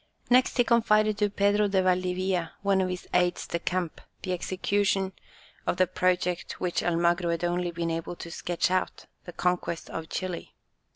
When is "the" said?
4.23-4.33, 5.77-5.85, 9.25-9.31